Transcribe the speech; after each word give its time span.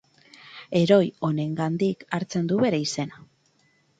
Heroi 0.79 1.09
honengandik 1.27 2.03
hartzen 2.19 2.49
du 2.53 2.57
bere 2.65 2.83
izena. 2.87 3.23